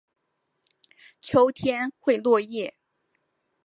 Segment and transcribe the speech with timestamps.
[1.21, 2.75] 秋天会落叶。